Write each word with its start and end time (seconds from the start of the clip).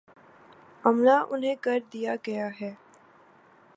عملا 0.83 1.17
انہیں 1.29 1.55
کر 1.61 1.79
دیا 1.93 2.15
گیا 2.27 2.49
ہے۔ 2.61 2.73